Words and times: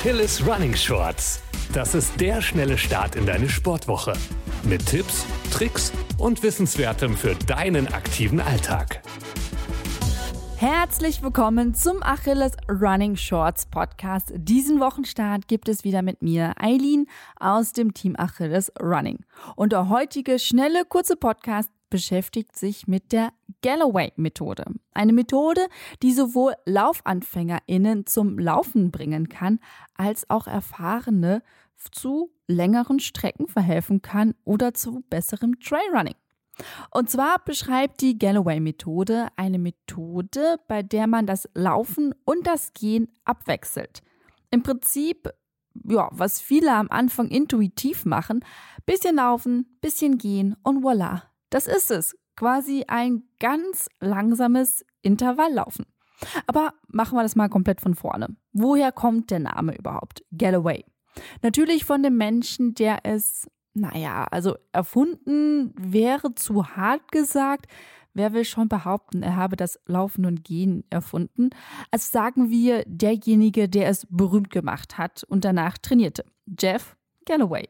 Achilles 0.00 0.42
Running 0.46 0.74
Shorts. 0.74 1.42
Das 1.74 1.94
ist 1.94 2.18
der 2.18 2.40
schnelle 2.40 2.78
Start 2.78 3.16
in 3.16 3.26
deine 3.26 3.50
Sportwoche. 3.50 4.14
Mit 4.62 4.86
Tipps, 4.86 5.26
Tricks 5.52 5.92
und 6.16 6.42
Wissenswertem 6.42 7.14
für 7.14 7.34
deinen 7.34 7.86
aktiven 7.86 8.40
Alltag. 8.40 9.02
Herzlich 10.56 11.22
willkommen 11.22 11.74
zum 11.74 12.02
Achilles 12.02 12.52
Running 12.66 13.14
Shorts 13.14 13.66
Podcast. 13.66 14.32
Diesen 14.34 14.80
Wochenstart 14.80 15.48
gibt 15.48 15.68
es 15.68 15.84
wieder 15.84 16.00
mit 16.00 16.22
mir, 16.22 16.54
Eileen, 16.58 17.04
aus 17.38 17.74
dem 17.74 17.92
Team 17.92 18.14
Achilles 18.16 18.72
Running. 18.80 19.18
Und 19.54 19.72
der 19.72 19.90
heutige 19.90 20.38
schnelle, 20.38 20.86
kurze 20.86 21.16
Podcast 21.16 21.68
beschäftigt 21.90 22.56
sich 22.56 22.86
mit 22.86 23.12
der 23.12 23.32
Galloway-Methode. 23.62 24.64
Eine 24.92 25.12
Methode, 25.12 25.66
die 26.02 26.12
sowohl 26.12 26.54
LaufanfängerInnen 26.66 28.06
zum 28.06 28.38
Laufen 28.38 28.90
bringen 28.90 29.28
kann, 29.28 29.60
als 29.94 30.28
auch 30.30 30.46
Erfahrene 30.46 31.42
zu 31.90 32.30
längeren 32.46 33.00
Strecken 33.00 33.48
verhelfen 33.48 34.02
kann 34.02 34.34
oder 34.44 34.74
zu 34.74 35.02
besserem 35.08 35.58
Trailrunning. 35.60 36.14
Und 36.90 37.08
zwar 37.08 37.42
beschreibt 37.44 38.00
die 38.00 38.18
Galloway-Methode 38.18 39.28
eine 39.36 39.58
Methode, 39.58 40.60
bei 40.68 40.82
der 40.82 41.06
man 41.06 41.26
das 41.26 41.48
Laufen 41.54 42.14
und 42.24 42.46
das 42.46 42.74
Gehen 42.74 43.08
abwechselt. 43.24 44.02
Im 44.50 44.62
Prinzip, 44.62 45.30
ja, 45.88 46.08
was 46.12 46.40
viele 46.40 46.72
am 46.74 46.88
Anfang 46.90 47.28
intuitiv 47.28 48.04
machen, 48.04 48.44
bisschen 48.84 49.16
laufen, 49.16 49.78
bisschen 49.80 50.18
gehen 50.18 50.56
und 50.62 50.82
voila, 50.82 51.22
das 51.50 51.66
ist 51.66 51.90
es. 51.90 52.16
Quasi 52.36 52.84
ein 52.88 53.24
ganz 53.38 53.88
langsames 54.00 54.84
Intervalllaufen. 55.02 55.86
Aber 56.46 56.74
machen 56.88 57.16
wir 57.16 57.22
das 57.22 57.36
mal 57.36 57.48
komplett 57.48 57.80
von 57.80 57.94
vorne. 57.94 58.36
Woher 58.52 58.92
kommt 58.92 59.30
der 59.30 59.40
Name 59.40 59.76
überhaupt? 59.76 60.22
Galloway. 60.36 60.84
Natürlich 61.42 61.84
von 61.84 62.02
dem 62.02 62.16
Menschen, 62.16 62.74
der 62.74 63.00
es 63.04 63.48
naja, 63.74 64.26
also 64.30 64.56
erfunden 64.72 65.72
wäre 65.76 66.34
zu 66.34 66.76
hart 66.76 67.12
gesagt. 67.12 67.66
Wer 68.12 68.32
will 68.32 68.44
schon 68.44 68.68
behaupten, 68.68 69.22
er 69.22 69.36
habe 69.36 69.54
das 69.54 69.78
Laufen 69.86 70.26
und 70.26 70.42
Gehen 70.42 70.84
erfunden? 70.90 71.50
Also 71.92 72.10
sagen 72.10 72.50
wir 72.50 72.82
derjenige, 72.86 73.68
der 73.68 73.88
es 73.88 74.06
berühmt 74.10 74.50
gemacht 74.50 74.98
hat 74.98 75.22
und 75.24 75.44
danach 75.44 75.78
trainierte. 75.78 76.24
Jeff 76.60 76.96
Galloway. 77.24 77.68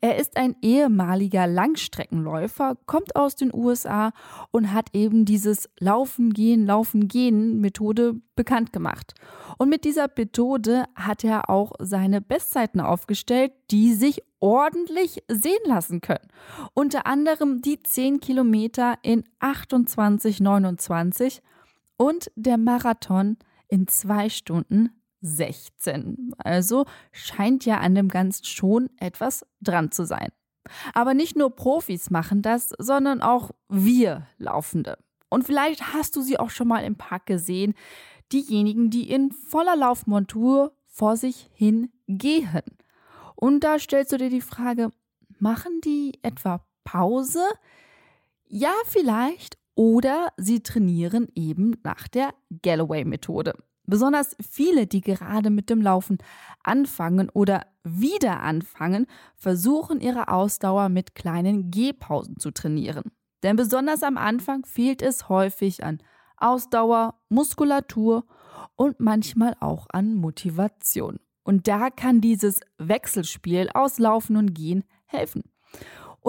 Er 0.00 0.16
ist 0.16 0.36
ein 0.36 0.56
ehemaliger 0.62 1.46
Langstreckenläufer, 1.46 2.76
kommt 2.86 3.16
aus 3.16 3.36
den 3.36 3.54
USA 3.54 4.12
und 4.50 4.72
hat 4.72 4.94
eben 4.94 5.24
dieses 5.24 5.68
Laufen, 5.78 6.32
Gehen, 6.32 6.66
Laufen, 6.66 7.08
Gehen 7.08 7.60
Methode 7.60 8.20
bekannt 8.36 8.72
gemacht. 8.72 9.14
Und 9.58 9.68
mit 9.68 9.84
dieser 9.84 10.08
Methode 10.16 10.84
hat 10.94 11.24
er 11.24 11.50
auch 11.50 11.72
seine 11.78 12.20
Bestzeiten 12.20 12.80
aufgestellt, 12.80 13.52
die 13.70 13.94
sich 13.94 14.22
ordentlich 14.40 15.22
sehen 15.28 15.58
lassen 15.64 16.00
können. 16.00 16.28
Unter 16.74 17.06
anderem 17.06 17.60
die 17.60 17.82
10 17.82 18.20
Kilometer 18.20 18.98
in 19.02 19.24
28,29 19.40 21.40
und 21.96 22.30
der 22.36 22.58
Marathon 22.58 23.36
in 23.68 23.88
2 23.88 24.28
Stunden 24.28 24.90
16. 25.20 26.32
Also 26.38 26.86
scheint 27.12 27.64
ja 27.64 27.78
an 27.78 27.94
dem 27.94 28.08
Ganzen 28.08 28.44
schon 28.44 28.90
etwas 28.98 29.46
dran 29.60 29.90
zu 29.90 30.06
sein. 30.06 30.28
Aber 30.94 31.14
nicht 31.14 31.36
nur 31.36 31.54
Profis 31.54 32.10
machen 32.10 32.42
das, 32.42 32.74
sondern 32.78 33.22
auch 33.22 33.50
wir 33.68 34.26
Laufende. 34.38 34.98
Und 35.30 35.44
vielleicht 35.44 35.92
hast 35.92 36.16
du 36.16 36.22
sie 36.22 36.38
auch 36.38 36.50
schon 36.50 36.68
mal 36.68 36.84
im 36.84 36.96
Park 36.96 37.26
gesehen, 37.26 37.74
diejenigen, 38.32 38.90
die 38.90 39.10
in 39.10 39.30
voller 39.32 39.76
Laufmontur 39.76 40.72
vor 40.86 41.16
sich 41.16 41.50
hin 41.52 41.90
gehen. 42.06 42.62
Und 43.34 43.60
da 43.60 43.78
stellst 43.78 44.12
du 44.12 44.18
dir 44.18 44.30
die 44.30 44.40
Frage, 44.40 44.90
machen 45.38 45.80
die 45.84 46.18
etwa 46.22 46.64
Pause? 46.84 47.44
Ja, 48.46 48.72
vielleicht. 48.86 49.58
Oder 49.74 50.32
sie 50.36 50.60
trainieren 50.60 51.28
eben 51.36 51.76
nach 51.84 52.08
der 52.08 52.34
Galloway-Methode. 52.62 53.54
Besonders 53.88 54.36
viele, 54.38 54.86
die 54.86 55.00
gerade 55.00 55.48
mit 55.48 55.70
dem 55.70 55.80
Laufen 55.80 56.18
anfangen 56.62 57.30
oder 57.30 57.66
wieder 57.84 58.40
anfangen, 58.40 59.06
versuchen 59.34 60.02
ihre 60.02 60.28
Ausdauer 60.28 60.90
mit 60.90 61.14
kleinen 61.14 61.70
Gehpausen 61.70 62.38
zu 62.38 62.50
trainieren. 62.50 63.10
Denn 63.42 63.56
besonders 63.56 64.02
am 64.02 64.18
Anfang 64.18 64.66
fehlt 64.66 65.00
es 65.00 65.30
häufig 65.30 65.84
an 65.84 66.02
Ausdauer, 66.36 67.14
Muskulatur 67.30 68.24
und 68.76 69.00
manchmal 69.00 69.56
auch 69.58 69.86
an 69.90 70.14
Motivation. 70.14 71.18
Und 71.42 71.66
da 71.66 71.88
kann 71.88 72.20
dieses 72.20 72.60
Wechselspiel 72.76 73.70
aus 73.72 73.98
Laufen 73.98 74.36
und 74.36 74.52
Gehen 74.52 74.84
helfen. 75.06 75.44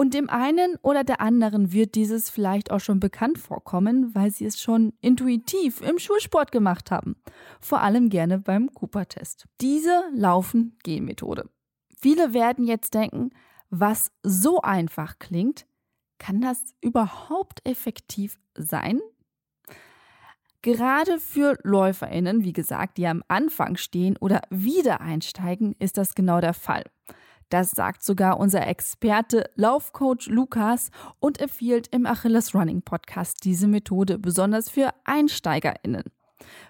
Und 0.00 0.14
dem 0.14 0.30
einen 0.30 0.76
oder 0.80 1.04
der 1.04 1.20
anderen 1.20 1.74
wird 1.74 1.94
dieses 1.94 2.30
vielleicht 2.30 2.70
auch 2.70 2.80
schon 2.80 3.00
bekannt 3.00 3.36
vorkommen, 3.36 4.14
weil 4.14 4.30
sie 4.30 4.46
es 4.46 4.58
schon 4.58 4.94
intuitiv 5.02 5.82
im 5.82 5.98
Schulsport 5.98 6.52
gemacht 6.52 6.90
haben. 6.90 7.16
Vor 7.60 7.82
allem 7.82 8.08
gerne 8.08 8.38
beim 8.38 8.72
Cooper-Test. 8.72 9.44
Diese 9.60 10.04
Laufen-Gehen-Methode. 10.14 11.50
Viele 12.00 12.32
werden 12.32 12.66
jetzt 12.66 12.94
denken, 12.94 13.28
was 13.68 14.10
so 14.22 14.62
einfach 14.62 15.18
klingt, 15.18 15.66
kann 16.18 16.40
das 16.40 16.62
überhaupt 16.80 17.60
effektiv 17.68 18.38
sein? 18.54 19.00
Gerade 20.62 21.20
für 21.20 21.58
LäuferInnen, 21.62 22.42
wie 22.42 22.54
gesagt, 22.54 22.96
die 22.96 23.06
am 23.06 23.22
Anfang 23.28 23.76
stehen 23.76 24.16
oder 24.16 24.40
wieder 24.48 25.02
einsteigen, 25.02 25.76
ist 25.78 25.98
das 25.98 26.14
genau 26.14 26.40
der 26.40 26.54
Fall. 26.54 26.84
Das 27.50 27.72
sagt 27.72 28.04
sogar 28.04 28.38
unser 28.38 28.66
Experte 28.66 29.50
Laufcoach 29.56 30.28
Lukas 30.28 30.90
und 31.18 31.40
empfiehlt 31.40 31.88
im 31.88 32.06
Achilles 32.06 32.54
Running 32.54 32.82
Podcast 32.82 33.44
diese 33.44 33.66
Methode 33.66 34.18
besonders 34.18 34.70
für 34.70 34.90
EinsteigerInnen. 35.04 36.04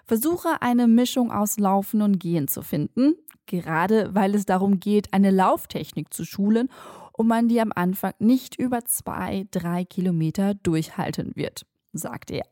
Versuche 0.05 0.61
eine 0.61 0.87
Mischung 0.87 1.31
aus 1.31 1.59
Laufen 1.59 2.01
und 2.01 2.19
Gehen 2.19 2.47
zu 2.47 2.63
finden, 2.63 3.13
gerade 3.45 4.13
weil 4.15 4.33
es 4.33 4.45
darum 4.45 4.79
geht, 4.79 5.13
eine 5.13 5.29
Lauftechnik 5.29 6.11
zu 6.11 6.25
schulen 6.25 6.67
und 7.13 7.27
man 7.27 7.47
die 7.47 7.61
am 7.61 7.71
Anfang 7.73 8.13
nicht 8.17 8.57
über 8.57 8.83
zwei, 8.85 9.45
drei 9.51 9.85
Kilometer 9.85 10.55
durchhalten 10.55 11.35
wird, 11.35 11.65
sagt 11.93 12.31
er. 12.31 12.45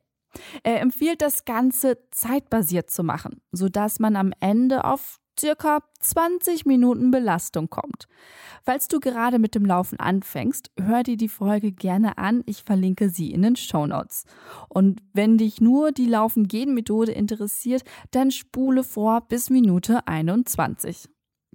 Er 0.62 0.82
empfiehlt 0.82 1.24
das 1.24 1.46
Ganze 1.46 1.98
zeitbasiert 2.12 2.92
zu 2.92 3.04
machen, 3.04 3.42
sodass 3.52 4.00
man 4.00 4.16
am 4.16 4.32
Ende 4.40 4.86
auf 4.86 5.20
circa 5.40 5.80
20 6.02 6.66
Minuten 6.66 7.12
Belastung 7.12 7.70
kommt. 7.70 8.08
Falls 8.64 8.88
du 8.88 9.00
gerade 9.00 9.40
mit 9.40 9.56
dem 9.56 9.66
Laufen 9.66 10.00
anfängst, 10.00 10.72
hör 10.80 11.04
dir 11.04 11.18
die 11.18 11.30
Folge 11.30 11.72
gerne 11.72 12.18
an. 12.18 12.44
Ich 12.46 12.64
verlinke 12.64 13.10
sie 13.10 13.32
in 13.32 13.42
den 13.42 13.56
Show 13.56 13.88
Notes. 13.88 14.26
Und 14.68 15.02
wenn 15.14 15.38
dich 15.38 15.62
nur 15.62 15.92
die 15.92 16.08
Laufen-Gehen-Methode 16.08 17.12
interessiert, 17.12 17.84
dann 18.12 18.32
spule 18.32 18.84
vor 18.84 19.22
bis 19.22 19.50
Minute 19.50 20.08
21. 20.08 21.10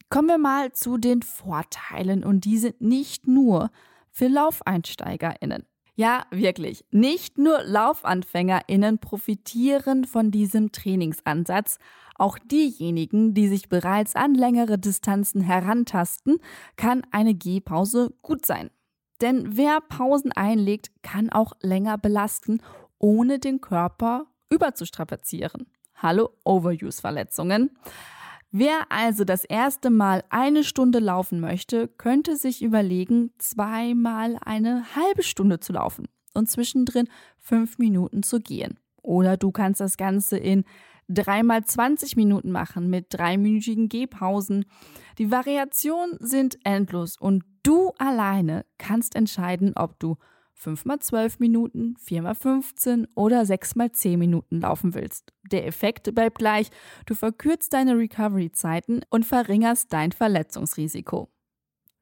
Kommen 0.09 0.28
wir 0.28 0.39
mal 0.39 0.73
zu 0.73 0.97
den 0.97 1.23
Vorteilen 1.23 2.25
und 2.25 2.44
die 2.44 2.59
sind 2.59 2.81
nicht 2.81 3.27
nur 3.27 3.71
für 4.11 4.28
LaufeinsteigerInnen. 4.28 5.65
Ja, 5.97 6.27
wirklich. 6.31 6.84
Nicht 6.91 7.39
nur 7.39 7.62
LaufanfängerInnen 7.62 8.99
profitieren 8.99 10.05
von 10.05 10.33
diesem 10.33 10.73
Trainingsansatz, 10.73 11.78
auch 12.14 12.38
diejenigen, 12.38 13.34
die 13.34 13.48
sich 13.48 13.69
bereits 13.69 14.14
an 14.16 14.34
längere 14.34 14.78
Distanzen 14.78 15.41
herantasten, 15.41 16.38
kann 16.76 17.02
eine 17.10 17.34
Gehpause 17.34 18.14
gut 18.22 18.47
sein. 18.47 18.70
Denn 19.20 19.56
wer 19.56 19.80
Pausen 19.80 20.32
einlegt, 20.32 20.91
kann 21.02 21.30
auch 21.30 21.52
länger 21.60 21.98
belasten, 21.98 22.60
ohne 22.98 23.38
den 23.38 23.60
Körper 23.60 24.26
überzustrapazieren. 24.50 25.66
Hallo 25.96 26.31
Overuse-Verletzungen. 26.44 27.70
Wer 28.50 28.87
also 28.90 29.25
das 29.25 29.44
erste 29.44 29.90
Mal 29.90 30.22
eine 30.31 30.62
Stunde 30.62 31.00
laufen 31.00 31.40
möchte, 31.40 31.88
könnte 31.88 32.37
sich 32.37 32.62
überlegen, 32.62 33.32
zweimal 33.38 34.37
eine 34.44 34.94
halbe 34.94 35.25
Stunde 35.25 35.58
zu 35.58 35.72
laufen 35.72 36.06
und 36.34 36.49
zwischendrin 36.49 37.08
fünf 37.38 37.78
Minuten 37.78 38.22
zu 38.22 38.40
gehen. 38.40 38.78
Oder 39.02 39.37
du 39.37 39.50
kannst 39.50 39.81
das 39.81 39.96
Ganze 39.96 40.37
in 40.37 40.64
dreimal 41.09 41.65
20 41.65 42.17
Minuten 42.17 42.51
machen 42.51 42.91
mit 42.91 43.06
dreiminütigen 43.11 43.89
Gehpausen. 43.89 44.65
Die 45.19 45.31
Variationen 45.31 46.17
sind 46.21 46.59
endlos 46.65 47.17
und 47.17 47.45
du 47.62 47.93
alleine 47.99 48.65
kannst 48.79 49.17
entscheiden, 49.17 49.73
ob 49.77 49.99
du 49.99 50.17
5 50.55 50.85
mal 50.85 51.01
12 51.01 51.41
Minuten, 51.41 51.97
4 51.99 52.23
mal 52.23 52.35
15 52.35 53.09
oder 53.15 53.45
6 53.45 53.75
mal 53.75 53.93
10 53.93 54.19
Minuten 54.19 54.61
laufen 54.61 54.95
willst. 54.95 55.33
Der 55.51 55.67
Effekt 55.67 56.15
bleibt 56.15 56.39
gleich. 56.39 56.71
Du 57.06 57.15
verkürzt 57.15 57.73
deine 57.73 57.99
Recovery-Zeiten 57.99 59.01
und 59.11 59.27
verringerst 59.27 59.93
dein 59.93 60.12
Verletzungsrisiko. 60.12 61.29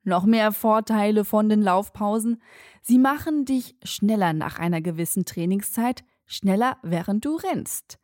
Noch 0.05 0.25
mehr 0.25 0.53
Vorteile 0.53 1.25
von 1.25 1.49
den 1.49 1.63
Laufpausen. 1.63 2.43
Sie 2.83 2.99
machen 2.99 3.45
dich 3.45 3.77
schneller 3.85 4.33
nach 4.33 4.59
einer 4.59 4.81
gewissen 4.81 5.25
Trainingszeit, 5.25 6.05
schneller 6.27 6.77
während 6.83 7.25
du 7.25 7.37
rennst. 7.37 7.99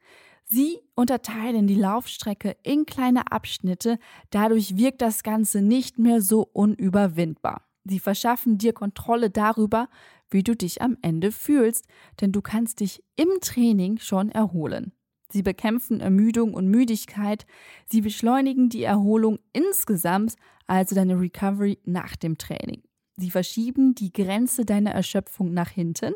Sie 0.50 0.78
unterteilen 0.94 1.66
die 1.66 1.74
Laufstrecke 1.74 2.56
in 2.62 2.86
kleine 2.86 3.30
Abschnitte, 3.30 3.98
dadurch 4.30 4.78
wirkt 4.78 5.02
das 5.02 5.22
Ganze 5.22 5.60
nicht 5.60 5.98
mehr 5.98 6.22
so 6.22 6.48
unüberwindbar. 6.52 7.68
Sie 7.84 7.98
verschaffen 7.98 8.56
dir 8.56 8.72
Kontrolle 8.72 9.28
darüber, 9.28 9.88
wie 10.30 10.42
du 10.42 10.56
dich 10.56 10.80
am 10.80 10.96
Ende 11.02 11.32
fühlst, 11.32 11.86
denn 12.20 12.32
du 12.32 12.40
kannst 12.40 12.80
dich 12.80 13.02
im 13.16 13.28
Training 13.40 13.98
schon 13.98 14.30
erholen. 14.30 14.92
Sie 15.30 15.42
bekämpfen 15.42 16.00
Ermüdung 16.00 16.54
und 16.54 16.68
Müdigkeit, 16.68 17.46
sie 17.86 18.00
beschleunigen 18.00 18.70
die 18.70 18.84
Erholung 18.84 19.38
insgesamt, 19.52 20.36
also 20.66 20.94
deine 20.94 21.20
Recovery 21.20 21.78
nach 21.84 22.16
dem 22.16 22.38
Training. 22.38 22.82
Sie 23.18 23.32
verschieben 23.32 23.96
die 23.96 24.12
Grenze 24.12 24.64
deiner 24.64 24.92
Erschöpfung 24.92 25.52
nach 25.52 25.70
hinten. 25.70 26.14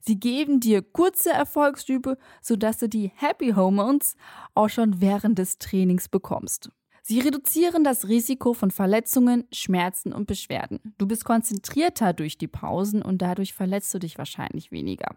Sie 0.00 0.18
geben 0.18 0.60
dir 0.60 0.80
kurze 0.80 1.30
Erfolgsstübe, 1.30 2.16
sodass 2.40 2.78
du 2.78 2.88
die 2.88 3.12
Happy 3.14 3.50
Hormones 3.50 4.16
auch 4.54 4.70
schon 4.70 5.02
während 5.02 5.38
des 5.38 5.58
Trainings 5.58 6.08
bekommst. 6.08 6.70
Sie 7.02 7.20
reduzieren 7.20 7.84
das 7.84 8.08
Risiko 8.08 8.54
von 8.54 8.70
Verletzungen, 8.70 9.44
Schmerzen 9.52 10.12
und 10.12 10.26
Beschwerden. 10.26 10.94
Du 10.96 11.06
bist 11.06 11.24
konzentrierter 11.24 12.14
durch 12.14 12.38
die 12.38 12.48
Pausen 12.48 13.02
und 13.02 13.22
dadurch 13.22 13.52
verletzt 13.52 13.92
du 13.92 13.98
dich 13.98 14.16
wahrscheinlich 14.16 14.72
weniger. 14.72 15.16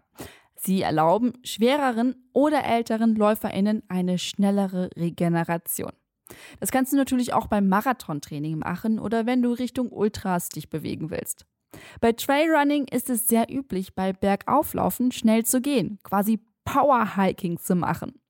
Sie 0.54 0.82
erlauben 0.82 1.32
schwereren 1.44 2.14
oder 2.32 2.64
älteren 2.64 3.14
Läuferinnen 3.14 3.82
eine 3.88 4.18
schnellere 4.18 4.90
Regeneration. 4.96 5.92
Das 6.60 6.70
kannst 6.70 6.92
du 6.92 6.96
natürlich 6.96 7.32
auch 7.32 7.46
beim 7.46 7.68
Marathontraining 7.68 8.58
machen 8.58 8.98
oder 8.98 9.26
wenn 9.26 9.42
du 9.42 9.52
Richtung 9.52 9.90
Ultras 9.90 10.48
dich 10.48 10.70
bewegen 10.70 11.10
willst. 11.10 11.46
Bei 12.00 12.12
Trailrunning 12.12 12.86
ist 12.88 13.10
es 13.10 13.28
sehr 13.28 13.50
üblich, 13.50 13.94
bei 13.94 14.12
Bergauflaufen 14.12 15.12
schnell 15.12 15.44
zu 15.44 15.60
gehen, 15.60 15.98
quasi 16.02 16.40
Powerhiking 16.64 17.58
zu 17.58 17.74
machen. 17.74 18.20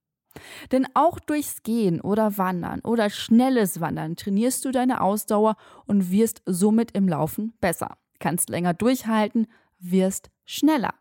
Denn 0.71 0.87
auch 0.95 1.19
durchs 1.19 1.61
Gehen 1.61 2.01
oder 2.01 2.37
Wandern 2.37 2.79
oder 2.81 3.09
schnelles 3.09 3.79
Wandern 3.79 4.15
trainierst 4.15 4.65
du 4.65 4.71
deine 4.71 5.01
Ausdauer 5.01 5.55
und 5.85 6.11
wirst 6.11 6.41
somit 6.45 6.91
im 6.91 7.07
Laufen 7.07 7.53
besser. 7.61 7.97
Kannst 8.19 8.49
länger 8.49 8.73
durchhalten, 8.73 9.47
wirst 9.79 10.31
schneller. 10.45 10.93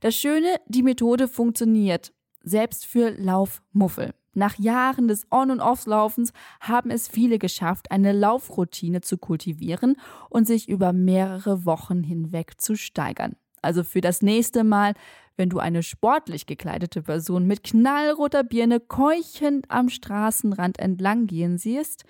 Das 0.00 0.16
Schöne, 0.16 0.56
die 0.66 0.82
Methode 0.82 1.28
funktioniert, 1.28 2.12
selbst 2.42 2.86
für 2.86 3.10
Laufmuffel. 3.10 4.14
Nach 4.34 4.58
Jahren 4.58 5.08
des 5.08 5.26
On- 5.30 5.50
und 5.50 5.60
Offs-Laufens 5.60 6.32
haben 6.60 6.90
es 6.90 7.08
viele 7.08 7.38
geschafft, 7.38 7.90
eine 7.90 8.12
Laufroutine 8.12 9.00
zu 9.00 9.18
kultivieren 9.18 9.96
und 10.30 10.46
sich 10.46 10.68
über 10.68 10.92
mehrere 10.92 11.64
Wochen 11.64 12.02
hinweg 12.02 12.60
zu 12.60 12.76
steigern. 12.76 13.36
Also 13.62 13.82
für 13.84 14.00
das 14.00 14.22
nächste 14.22 14.64
Mal, 14.64 14.94
wenn 15.36 15.48
du 15.48 15.58
eine 15.58 15.82
sportlich 15.82 16.46
gekleidete 16.46 17.02
Person 17.02 17.46
mit 17.46 17.64
knallroter 17.64 18.44
Birne 18.44 18.80
keuchend 18.80 19.70
am 19.70 19.88
Straßenrand 19.88 20.78
entlang 20.78 21.26
gehen 21.26 21.58
siehst, 21.58 22.04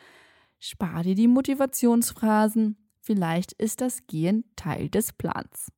spar 0.59 1.03
dir 1.03 1.15
die 1.15 1.29
Motivationsphrasen. 1.29 2.77
Vielleicht 3.01 3.53
ist 3.53 3.81
das 3.81 4.07
Gehen 4.07 4.45
Teil 4.57 4.89
des 4.89 5.13
Plans. 5.13 5.73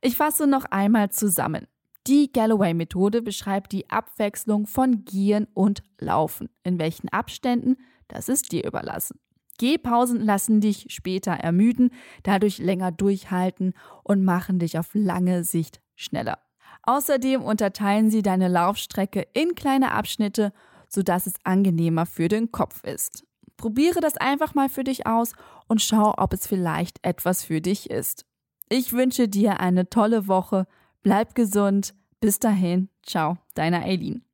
Ich 0.00 0.16
fasse 0.16 0.46
noch 0.46 0.64
einmal 0.66 1.10
zusammen. 1.10 1.66
Die 2.06 2.30
Galloway-Methode 2.32 3.20
beschreibt 3.20 3.72
die 3.72 3.90
Abwechslung 3.90 4.68
von 4.68 5.04
Gieren 5.04 5.48
und 5.54 5.82
Laufen. 5.98 6.48
In 6.62 6.78
welchen 6.78 7.08
Abständen, 7.08 7.76
das 8.06 8.28
ist 8.28 8.52
dir 8.52 8.64
überlassen. 8.64 9.18
Gehpausen 9.58 10.20
lassen 10.20 10.60
dich 10.60 10.86
später 10.90 11.32
ermüden, 11.32 11.90
dadurch 12.22 12.58
länger 12.58 12.92
durchhalten 12.92 13.72
und 14.04 14.22
machen 14.22 14.60
dich 14.60 14.78
auf 14.78 14.90
lange 14.92 15.42
Sicht 15.42 15.80
schneller. 15.96 16.38
Außerdem 16.82 17.42
unterteilen 17.42 18.10
sie 18.10 18.22
deine 18.22 18.46
Laufstrecke 18.46 19.26
in 19.32 19.56
kleine 19.56 19.90
Abschnitte, 19.90 20.52
sodass 20.88 21.26
es 21.26 21.34
angenehmer 21.42 22.06
für 22.06 22.28
den 22.28 22.52
Kopf 22.52 22.84
ist. 22.84 23.24
Probiere 23.56 24.00
das 24.00 24.16
einfach 24.16 24.54
mal 24.54 24.68
für 24.68 24.84
dich 24.84 25.06
aus 25.06 25.32
und 25.66 25.82
schau, 25.82 26.14
ob 26.16 26.32
es 26.32 26.46
vielleicht 26.46 27.04
etwas 27.04 27.42
für 27.42 27.60
dich 27.60 27.90
ist. 27.90 28.26
Ich 28.68 28.92
wünsche 28.92 29.26
dir 29.26 29.58
eine 29.58 29.88
tolle 29.88 30.28
Woche. 30.28 30.66
Bleib 31.06 31.36
gesund. 31.36 31.94
Bis 32.18 32.40
dahin. 32.40 32.88
Ciao, 33.04 33.38
deiner 33.54 33.84
Eileen. 33.84 34.25